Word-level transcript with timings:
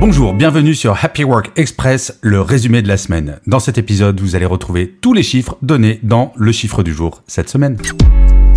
Bonjour, 0.00 0.34
bienvenue 0.34 0.74
sur 0.74 0.96
Happy 1.02 1.24
Work 1.24 1.52
Express, 1.56 2.18
le 2.20 2.40
résumé 2.40 2.82
de 2.82 2.88
la 2.88 2.96
semaine. 2.96 3.38
Dans 3.46 3.60
cet 3.60 3.78
épisode, 3.78 4.20
vous 4.20 4.34
allez 4.34 4.44
retrouver 4.44 4.98
tous 5.00 5.12
les 5.12 5.22
chiffres 5.22 5.56
donnés 5.62 6.00
dans 6.02 6.32
le 6.36 6.52
chiffre 6.52 6.82
du 6.82 6.92
jour 6.92 7.22
cette 7.26 7.48
semaine. 7.48 7.78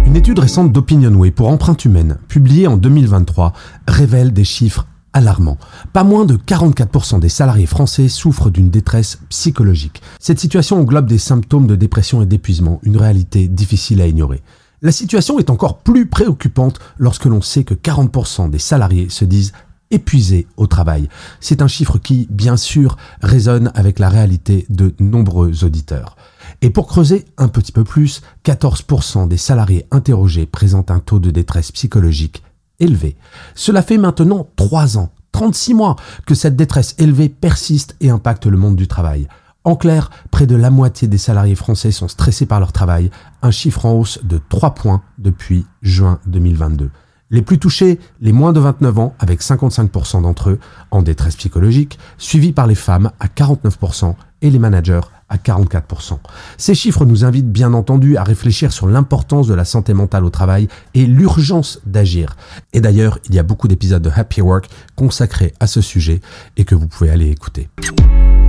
Une 0.05 0.16
étude 0.16 0.40
récente 0.40 0.72
d'OpinionWay 0.73 1.32
pour 1.32 1.48
Empreinte 1.48 1.86
Humaine, 1.86 2.18
publiée 2.27 2.68
en 2.68 2.76
2023, 2.76 3.54
révèle 3.88 4.34
des 4.34 4.44
chiffres 4.44 4.88
alarmants. 5.13 5.58
Pas 5.94 6.04
moins 6.04 6.26
de 6.26 6.36
44% 6.36 7.20
des 7.20 7.30
salariés 7.30 7.66
français 7.66 8.08
souffrent 8.08 8.49
d'une 8.49 8.70
détresse 8.70 9.20
psychologique. 9.30 10.02
Cette 10.20 10.40
situation 10.40 10.80
englobe 10.80 11.08
des 11.08 11.18
symptômes 11.18 11.68
de 11.68 11.76
dépression 11.76 12.22
et 12.22 12.26
d'épuisement, 12.26 12.80
une 12.84 12.98
réalité 12.98 13.48
difficile 13.48 14.02
à 14.02 14.08
ignorer. 14.08 14.41
La 14.84 14.91
situation 14.91 15.40
est 15.40 15.49
encore 15.49 15.80
plus 15.80 16.05
préoccupante 16.05 16.80
lorsque 16.99 17.26
l'on 17.26 17.41
sait 17.41 17.63
que 17.63 17.74
40% 17.74 18.52
des 18.52 18.60
salariés 18.60 19.10
se 19.10 19.26
disent 19.26 19.54
épuisés 19.91 20.48
au 20.58 20.68
travail. 20.68 21.09
C'est 21.40 21.62
un 21.62 21.68
chiffre 21.68 21.98
qui, 21.98 22.27
bien 22.30 22.57
sûr, 22.57 22.98
résonne 23.21 23.71
avec 23.76 23.99
la 23.99 24.10
réalité 24.10 24.66
de 24.70 24.93
nombreux 24.99 25.63
auditeurs. 25.63 26.16
Et 26.62 26.70
pour 26.70 26.88
creuser 26.88 27.26
un 27.38 27.48
petit 27.48 27.71
peu 27.71 27.84
plus, 27.84 28.21
14% 28.46 29.27
des 29.27 29.38
salariés 29.38 29.85
interrogés 29.91 30.46
présentent 30.46 30.91
un 30.91 30.99
taux 30.99 31.20
de 31.20 31.32
détresse 31.32 31.71
psychologique 31.71 32.43
élevé. 32.80 33.15
Cela 33.55 33.82
fait 33.82 33.98
maintenant 33.98 34.48
3 34.55 34.98
ans, 34.98 35.12
36 35.32 35.74
mois, 35.74 35.96
que 36.26 36.35
cette 36.35 36.55
détresse 36.55 36.96
élevée 36.98 37.30
persiste 37.30 37.96
et 38.02 38.10
impacte 38.10 38.46
le 38.46 38.58
monde 38.58 38.76
du 38.76 38.88
travail. 38.88 39.27
En 39.63 39.76
clair, 39.76 40.10
près 40.32 40.48
de 40.48 40.55
la 40.55 40.70
moitié 40.70 41.08
des 41.08 41.18
salariés 41.18 41.55
français 41.55 41.91
sont 41.91 42.08
stressés 42.08 42.46
par 42.46 42.60
leur 42.60 42.71
travail, 42.71 43.12
un 43.41 43.52
chiffre 43.52 43.85
en 43.85 43.93
hausse 43.93 44.20
de 44.24 44.40
3 44.49 44.74
points 44.74 45.02
depuis 45.18 45.65
juin 45.82 46.20
2022. 46.26 46.90
Les 47.30 47.42
plus 47.42 47.60
touchés, 47.60 48.00
les 48.22 48.32
moins 48.32 48.54
de 48.54 48.60
29 48.62 49.00
ans, 49.00 49.14
avec 49.20 49.42
55% 49.42 50.22
d'entre 50.22 50.52
eux 50.52 50.60
en 50.92 51.02
détresse 51.02 51.36
psychologique, 51.36 52.00
suivis 52.18 52.54
par 52.54 52.68
les 52.68 52.76
femmes 52.76 53.12
à 53.20 53.28
49% 53.28 54.16
et 54.42 54.50
les 54.50 54.60
managers 54.60 55.02
à 55.28 55.36
44%. 55.36 56.20
Ces 56.58 56.74
chiffres 56.74 57.04
nous 57.04 57.26
invitent 57.26 57.52
bien 57.52 57.74
entendu 57.74 58.16
à 58.16 58.24
réfléchir 58.24 58.72
sur 58.72 58.88
l'importance 58.88 59.48
de 59.48 59.54
la 59.54 59.66
santé 59.66 59.94
mentale 59.94 60.24
au 60.24 60.30
travail 60.30 60.70
et 60.94 61.05
l'urgence 61.05 61.82
d'agir. 61.86 62.38
Et 62.72 62.80
d'ailleurs, 62.80 63.20
il 63.28 63.36
y 63.36 63.40
a 63.40 63.44
beaucoup 63.44 63.68
d'épisodes 63.68 64.02
de 64.02 64.12
Happy 64.14 64.40
Work 64.40 64.70
consacrés 64.96 65.53
à 65.59 65.68
ce 65.68 65.81
sujet 65.81 66.22
et 66.56 66.64
que 66.64 66.75
vous 66.75 66.88
pouvez 66.88 67.09
aller 67.09 67.30
écouter. 67.30 67.68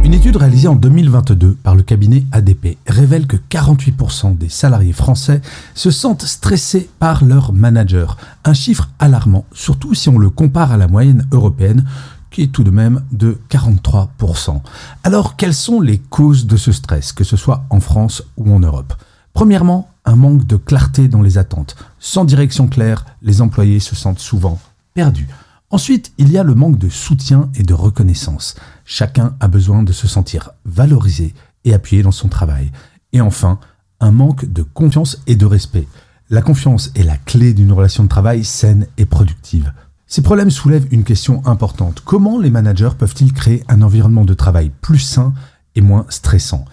Une 0.08 0.14
étude 0.14 0.36
réalisée 0.36 0.68
en 0.68 0.74
2022 0.74 1.58
par 1.62 1.74
le 1.74 1.82
cabinet 1.82 2.24
ADP 2.32 2.78
révèle 2.86 3.26
que 3.26 3.36
48% 3.36 4.38
des 4.38 4.48
salariés 4.48 4.94
français 4.94 5.42
se 5.74 5.90
sentent 5.90 6.24
stressés 6.24 6.88
par 6.98 7.26
leur 7.26 7.52
manager, 7.52 8.16
un 8.46 8.54
chiffre 8.54 8.88
alarmant, 8.98 9.44
surtout 9.52 9.92
si 9.92 10.08
on 10.08 10.16
le 10.16 10.30
compare 10.30 10.72
à 10.72 10.78
la 10.78 10.88
moyenne 10.88 11.26
européenne 11.30 11.84
qui 12.30 12.40
est 12.40 12.46
tout 12.46 12.64
de 12.64 12.70
même 12.70 13.02
de 13.12 13.36
43%. 13.50 14.62
Alors, 15.04 15.36
quelles 15.36 15.52
sont 15.52 15.82
les 15.82 15.98
causes 15.98 16.46
de 16.46 16.56
ce 16.56 16.72
stress, 16.72 17.12
que 17.12 17.22
ce 17.22 17.36
soit 17.36 17.66
en 17.68 17.80
France 17.80 18.22
ou 18.38 18.50
en 18.50 18.60
Europe? 18.60 18.94
Premièrement, 19.34 19.90
un 20.06 20.16
manque 20.16 20.46
de 20.46 20.56
clarté 20.56 21.08
dans 21.08 21.20
les 21.20 21.36
attentes. 21.36 21.76
Sans 21.98 22.24
direction 22.24 22.66
claire, 22.66 23.04
les 23.20 23.42
employés 23.42 23.78
se 23.78 23.94
sentent 23.94 24.20
souvent 24.20 24.58
perdus. 24.94 25.28
Ensuite, 25.70 26.12
il 26.16 26.32
y 26.32 26.38
a 26.38 26.42
le 26.42 26.54
manque 26.54 26.78
de 26.78 26.88
soutien 26.88 27.50
et 27.54 27.62
de 27.62 27.74
reconnaissance. 27.74 28.54
Chacun 28.86 29.36
a 29.40 29.48
besoin 29.48 29.82
de 29.82 29.92
se 29.92 30.08
sentir 30.08 30.50
valorisé 30.64 31.34
et 31.64 31.74
appuyé 31.74 32.02
dans 32.02 32.10
son 32.12 32.28
travail. 32.28 32.72
Et 33.12 33.20
enfin, 33.20 33.60
un 34.00 34.10
manque 34.10 34.46
de 34.46 34.62
confiance 34.62 35.22
et 35.26 35.36
de 35.36 35.44
respect. 35.44 35.86
La 36.30 36.40
confiance 36.40 36.90
est 36.94 37.02
la 37.02 37.18
clé 37.18 37.52
d'une 37.52 37.72
relation 37.72 38.02
de 38.02 38.08
travail 38.08 38.44
saine 38.44 38.86
et 38.96 39.04
productive. 39.04 39.72
Ces 40.06 40.22
problèmes 40.22 40.50
soulèvent 40.50 40.88
une 40.90 41.04
question 41.04 41.46
importante. 41.46 42.00
Comment 42.02 42.38
les 42.38 42.50
managers 42.50 42.96
peuvent-ils 42.98 43.34
créer 43.34 43.62
un 43.68 43.82
environnement 43.82 44.24
de 44.24 44.34
travail 44.34 44.70
plus 44.80 44.98
sain 44.98 45.34
et 45.74 45.82
moins 45.82 46.06
stressant? 46.08 46.64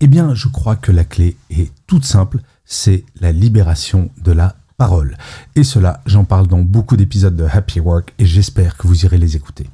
Eh 0.00 0.06
bien, 0.06 0.34
je 0.34 0.48
crois 0.48 0.76
que 0.76 0.92
la 0.92 1.04
clé 1.04 1.36
est 1.50 1.70
toute 1.86 2.04
simple, 2.04 2.40
c'est 2.64 3.04
la 3.20 3.32
libération 3.32 4.10
de 4.24 4.32
la 4.32 4.56
parole. 4.78 5.18
Et 5.56 5.64
cela, 5.64 6.00
j'en 6.06 6.24
parle 6.24 6.46
dans 6.46 6.62
beaucoup 6.62 6.96
d'épisodes 6.96 7.36
de 7.36 7.44
Happy 7.44 7.80
Work 7.80 8.14
et 8.18 8.24
j'espère 8.24 8.76
que 8.76 8.86
vous 8.86 9.04
irez 9.04 9.18
les 9.18 9.36
écouter. 9.36 9.68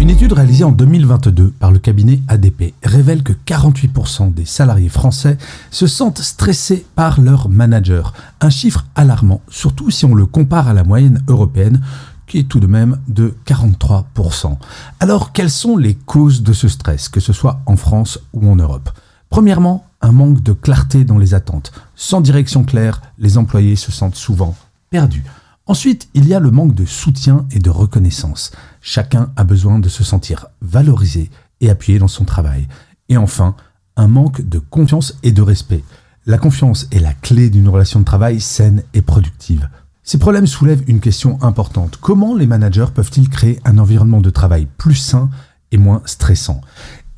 Une 0.00 0.08
étude 0.08 0.32
réalisée 0.32 0.64
en 0.64 0.72
2022 0.72 1.50
par 1.50 1.70
le 1.70 1.78
cabinet 1.78 2.20
ADP 2.26 2.72
révèle 2.82 3.22
que 3.22 3.34
48% 3.34 4.32
des 4.32 4.46
salariés 4.46 4.88
français 4.88 5.36
se 5.70 5.86
sentent 5.86 6.22
stressés 6.22 6.86
par 6.94 7.20
leur 7.20 7.50
manager, 7.50 8.14
un 8.40 8.48
chiffre 8.48 8.86
alarmant, 8.94 9.42
surtout 9.50 9.90
si 9.90 10.06
on 10.06 10.14
le 10.14 10.24
compare 10.24 10.68
à 10.68 10.72
la 10.72 10.84
moyenne 10.84 11.22
européenne 11.28 11.82
qui 12.26 12.38
est 12.38 12.48
tout 12.48 12.60
de 12.60 12.66
même 12.66 12.98
de 13.08 13.34
43%. 13.44 14.56
Alors, 15.00 15.32
quelles 15.32 15.50
sont 15.50 15.76
les 15.76 15.94
causes 15.94 16.42
de 16.42 16.54
ce 16.54 16.68
stress, 16.68 17.10
que 17.10 17.20
ce 17.20 17.34
soit 17.34 17.60
en 17.66 17.76
France 17.76 18.18
ou 18.32 18.48
en 18.50 18.56
Europe? 18.56 18.88
Premièrement, 19.30 19.86
un 20.00 20.10
manque 20.10 20.42
de 20.42 20.52
clarté 20.52 21.04
dans 21.04 21.16
les 21.16 21.34
attentes. 21.34 21.72
Sans 21.94 22.20
direction 22.20 22.64
claire, 22.64 23.00
les 23.16 23.38
employés 23.38 23.76
se 23.76 23.92
sentent 23.92 24.16
souvent 24.16 24.56
perdus. 24.90 25.24
Ensuite, 25.66 26.08
il 26.14 26.26
y 26.26 26.34
a 26.34 26.40
le 26.40 26.50
manque 26.50 26.74
de 26.74 26.84
soutien 26.84 27.46
et 27.52 27.60
de 27.60 27.70
reconnaissance. 27.70 28.50
Chacun 28.80 29.30
a 29.36 29.44
besoin 29.44 29.78
de 29.78 29.88
se 29.88 30.02
sentir 30.02 30.46
valorisé 30.60 31.30
et 31.60 31.70
appuyé 31.70 32.00
dans 32.00 32.08
son 32.08 32.24
travail. 32.24 32.66
Et 33.08 33.16
enfin, 33.16 33.54
un 33.96 34.08
manque 34.08 34.40
de 34.40 34.58
confiance 34.58 35.16
et 35.22 35.30
de 35.30 35.42
respect. 35.42 35.84
La 36.26 36.36
confiance 36.38 36.88
est 36.90 36.98
la 36.98 37.12
clé 37.12 37.50
d'une 37.50 37.68
relation 37.68 38.00
de 38.00 38.04
travail 38.04 38.40
saine 38.40 38.82
et 38.94 39.02
productive. 39.02 39.68
Ces 40.02 40.18
problèmes 40.18 40.48
soulèvent 40.48 40.82
une 40.88 40.98
question 40.98 41.38
importante. 41.40 41.98
Comment 42.00 42.34
les 42.34 42.46
managers 42.48 42.86
peuvent-ils 42.92 43.28
créer 43.28 43.60
un 43.64 43.78
environnement 43.78 44.20
de 44.20 44.30
travail 44.30 44.66
plus 44.76 44.96
sain 44.96 45.30
et 45.70 45.78
moins 45.78 46.02
stressant? 46.04 46.62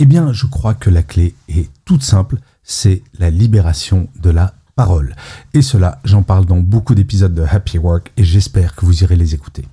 Eh 0.02 0.04
bien, 0.04 0.32
je 0.32 0.46
crois 0.46 0.74
que 0.74 0.90
la 0.90 1.04
clé 1.04 1.32
est 1.48 1.70
toute 1.84 2.02
simple, 2.02 2.38
c'est 2.64 3.04
la 3.20 3.30
libération 3.30 4.08
de 4.20 4.30
la 4.30 4.52
parole. 4.74 5.14
Et 5.54 5.62
cela, 5.62 6.00
j'en 6.02 6.24
parle 6.24 6.44
dans 6.44 6.58
beaucoup 6.58 6.96
d'épisodes 6.96 7.32
de 7.32 7.44
Happy 7.48 7.78
Work 7.78 8.10
et 8.16 8.24
j'espère 8.24 8.74
que 8.74 8.84
vous 8.84 9.04
irez 9.04 9.14
les 9.14 9.36
écouter. 9.36 9.64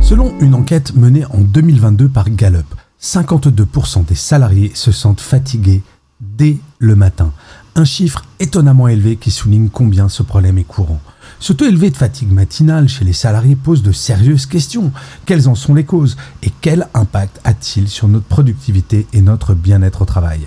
Selon 0.00 0.32
une 0.40 0.54
enquête 0.54 0.94
menée 0.94 1.26
en 1.26 1.42
2022 1.42 2.08
par 2.08 2.30
Gallup, 2.30 2.74
52% 3.02 4.06
des 4.06 4.14
salariés 4.14 4.70
se 4.72 4.92
sentent 4.92 5.20
fatigués 5.20 5.82
dès 6.22 6.56
le 6.78 6.96
matin. 6.96 7.34
Un 7.78 7.84
chiffre 7.84 8.24
étonnamment 8.40 8.88
élevé 8.88 9.14
qui 9.14 9.30
souligne 9.30 9.68
combien 9.68 10.08
ce 10.08 10.24
problème 10.24 10.58
est 10.58 10.64
courant. 10.64 10.98
Ce 11.38 11.52
taux 11.52 11.64
élevé 11.64 11.90
de 11.90 11.96
fatigue 11.96 12.32
matinale 12.32 12.88
chez 12.88 13.04
les 13.04 13.12
salariés 13.12 13.54
pose 13.54 13.84
de 13.84 13.92
sérieuses 13.92 14.46
questions. 14.46 14.90
Quelles 15.26 15.48
en 15.48 15.54
sont 15.54 15.74
les 15.74 15.84
causes 15.84 16.16
et 16.42 16.50
quel 16.60 16.88
impact 16.92 17.40
a-t-il 17.44 17.86
sur 17.86 18.08
notre 18.08 18.26
productivité 18.26 19.06
et 19.12 19.20
notre 19.20 19.54
bien-être 19.54 20.02
au 20.02 20.06
travail? 20.06 20.40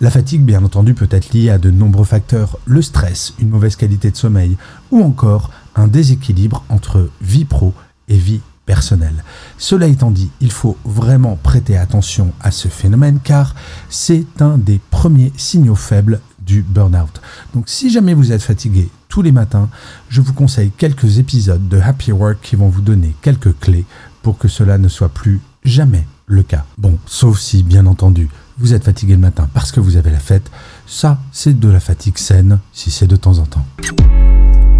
La 0.00 0.12
fatigue, 0.12 0.42
bien 0.42 0.62
entendu, 0.62 0.94
peut 0.94 1.08
être 1.10 1.32
liée 1.32 1.50
à 1.50 1.58
de 1.58 1.72
nombreux 1.72 2.04
facteurs, 2.04 2.56
le 2.66 2.82
stress, 2.82 3.34
une 3.40 3.48
mauvaise 3.48 3.74
qualité 3.74 4.12
de 4.12 4.16
sommeil 4.16 4.56
ou 4.92 5.02
encore 5.02 5.50
un 5.74 5.88
déséquilibre 5.88 6.62
entre 6.68 7.10
vie 7.20 7.46
pro 7.46 7.74
et 8.06 8.16
vie 8.16 8.42
personnelle. 8.64 9.24
Cela 9.58 9.86
étant 9.86 10.12
dit, 10.12 10.30
il 10.40 10.52
faut 10.52 10.76
vraiment 10.84 11.36
prêter 11.42 11.76
attention 11.76 12.32
à 12.40 12.52
ce 12.52 12.68
phénomène 12.68 13.18
car 13.22 13.56
c'est 13.88 14.26
un 14.40 14.58
des 14.58 14.80
premiers 14.90 15.32
signaux 15.36 15.74
faibles 15.74 16.20
du 16.46 16.62
burn-out. 16.62 17.20
Donc 17.54 17.64
si 17.66 17.90
jamais 17.90 18.14
vous 18.14 18.32
êtes 18.32 18.42
fatigué 18.42 18.88
tous 19.08 19.22
les 19.22 19.32
matins, 19.32 19.68
je 20.08 20.20
vous 20.20 20.32
conseille 20.32 20.70
quelques 20.70 21.18
épisodes 21.18 21.68
de 21.68 21.80
Happy 21.80 22.12
Work 22.12 22.38
qui 22.40 22.56
vont 22.56 22.68
vous 22.68 22.80
donner 22.80 23.14
quelques 23.20 23.58
clés 23.58 23.84
pour 24.22 24.38
que 24.38 24.48
cela 24.48 24.78
ne 24.78 24.88
soit 24.88 25.08
plus 25.08 25.40
jamais 25.64 26.06
le 26.26 26.42
cas. 26.42 26.64
Bon, 26.78 26.98
sauf 27.06 27.38
si, 27.38 27.62
bien 27.62 27.86
entendu, 27.86 28.28
vous 28.58 28.72
êtes 28.72 28.84
fatigué 28.84 29.14
le 29.14 29.20
matin 29.20 29.48
parce 29.52 29.72
que 29.72 29.80
vous 29.80 29.96
avez 29.96 30.10
la 30.10 30.18
fête, 30.18 30.50
ça, 30.86 31.18
c'est 31.32 31.58
de 31.58 31.68
la 31.68 31.80
fatigue 31.80 32.18
saine 32.18 32.60
si 32.72 32.90
c'est 32.90 33.06
de 33.06 33.16
temps 33.16 33.38
en 33.38 33.46
temps. 33.46 33.66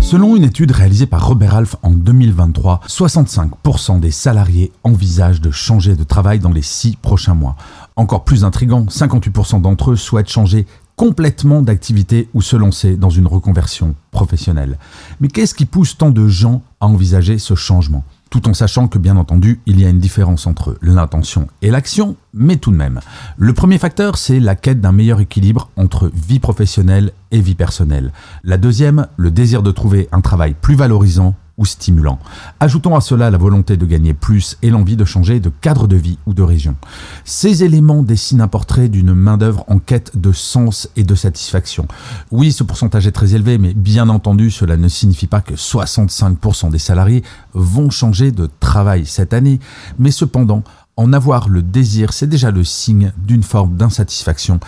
Selon 0.00 0.36
une 0.36 0.44
étude 0.44 0.70
réalisée 0.70 1.06
par 1.06 1.26
Robert 1.26 1.54
Half 1.54 1.76
en 1.82 1.90
2023, 1.90 2.80
65% 2.86 3.98
des 3.98 4.10
salariés 4.10 4.70
envisagent 4.84 5.40
de 5.40 5.50
changer 5.50 5.96
de 5.96 6.04
travail 6.04 6.38
dans 6.38 6.52
les 6.52 6.62
six 6.62 6.96
prochains 6.96 7.34
mois. 7.34 7.56
Encore 7.96 8.24
plus 8.24 8.44
intrigant, 8.44 8.84
58% 8.84 9.62
d'entre 9.62 9.92
eux 9.92 9.96
souhaitent 9.96 10.30
changer 10.30 10.66
complètement 10.96 11.62
d'activité 11.62 12.28
ou 12.34 12.42
se 12.42 12.56
lancer 12.56 12.96
dans 12.96 13.10
une 13.10 13.26
reconversion 13.26 13.94
professionnelle. 14.10 14.78
Mais 15.20 15.28
qu'est-ce 15.28 15.54
qui 15.54 15.66
pousse 15.66 15.96
tant 15.96 16.10
de 16.10 16.26
gens 16.26 16.62
à 16.80 16.86
envisager 16.86 17.38
ce 17.38 17.54
changement? 17.54 18.02
Tout 18.30 18.48
en 18.48 18.54
sachant 18.54 18.88
que 18.88 18.98
bien 18.98 19.16
entendu 19.16 19.60
il 19.66 19.80
y 19.80 19.84
a 19.84 19.88
une 19.88 20.00
différence 20.00 20.46
entre 20.46 20.76
l'intention 20.82 21.46
et 21.62 21.70
l'action, 21.70 22.16
mais 22.34 22.56
tout 22.56 22.72
de 22.72 22.76
même. 22.76 23.00
Le 23.36 23.52
premier 23.52 23.78
facteur, 23.78 24.18
c'est 24.18 24.40
la 24.40 24.56
quête 24.56 24.80
d'un 24.80 24.90
meilleur 24.90 25.20
équilibre 25.20 25.70
entre 25.76 26.10
vie 26.12 26.40
professionnelle 26.40 27.12
et 27.30 27.40
vie 27.40 27.54
personnelle. 27.54 28.12
La 28.42 28.56
deuxième, 28.56 29.06
le 29.16 29.30
désir 29.30 29.62
de 29.62 29.70
trouver 29.70 30.08
un 30.10 30.22
travail 30.22 30.56
plus 30.60 30.74
valorisant 30.74 31.34
ou 31.58 31.64
stimulant. 31.64 32.18
Ajoutons 32.60 32.96
à 32.96 33.00
cela 33.00 33.30
la 33.30 33.38
volonté 33.38 33.76
de 33.76 33.86
gagner 33.86 34.14
plus 34.14 34.58
et 34.62 34.70
l'envie 34.70 34.96
de 34.96 35.04
changer 35.04 35.40
de 35.40 35.48
cadre 35.48 35.86
de 35.86 35.96
vie 35.96 36.18
ou 36.26 36.34
de 36.34 36.42
région. 36.42 36.76
Ces 37.24 37.64
éléments 37.64 38.02
dessinent 38.02 38.40
un 38.40 38.48
portrait 38.48 38.88
d'une 38.88 39.14
main-d'œuvre 39.14 39.64
en 39.68 39.78
quête 39.78 40.18
de 40.18 40.32
sens 40.32 40.88
et 40.96 41.04
de 41.04 41.14
satisfaction. 41.14 41.86
Oui, 42.30 42.52
ce 42.52 42.62
pourcentage 42.62 43.06
est 43.06 43.12
très 43.12 43.34
élevé, 43.34 43.58
mais 43.58 43.74
bien 43.74 44.08
entendu, 44.08 44.50
cela 44.50 44.76
ne 44.76 44.88
signifie 44.88 45.26
pas 45.26 45.40
que 45.40 45.54
65% 45.54 46.70
des 46.70 46.78
salariés 46.78 47.22
vont 47.54 47.90
changer 47.90 48.32
de 48.32 48.48
travail 48.60 49.06
cette 49.06 49.32
année, 49.32 49.60
mais 49.98 50.10
cependant, 50.10 50.62
en 50.96 51.12
avoir 51.12 51.48
le 51.48 51.62
désir, 51.62 52.12
c'est 52.12 52.26
déjà 52.26 52.50
le 52.50 52.64
signe 52.64 53.12
d'une 53.18 53.42
forme 53.42 53.76
d'insatisfaction 53.76 54.60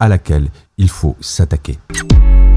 à 0.00 0.08
laquelle 0.08 0.48
il 0.78 0.88
faut 0.88 1.16
s'attaquer. 1.20 1.78